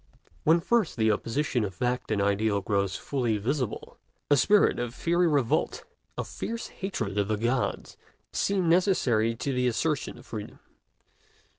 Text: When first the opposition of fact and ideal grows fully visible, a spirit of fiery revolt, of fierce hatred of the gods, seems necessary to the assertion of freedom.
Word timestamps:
When 0.45 0.59
first 0.61 0.97
the 0.97 1.11
opposition 1.11 1.63
of 1.63 1.75
fact 1.75 2.09
and 2.09 2.19
ideal 2.23 2.59
grows 2.61 2.95
fully 2.95 3.37
visible, 3.37 3.99
a 4.31 4.35
spirit 4.35 4.79
of 4.79 4.95
fiery 4.95 5.27
revolt, 5.27 5.85
of 6.17 6.27
fierce 6.27 6.69
hatred 6.69 7.19
of 7.19 7.27
the 7.27 7.37
gods, 7.37 7.97
seems 8.33 8.67
necessary 8.67 9.35
to 9.35 9.53
the 9.53 9.67
assertion 9.67 10.17
of 10.17 10.25
freedom. 10.25 10.57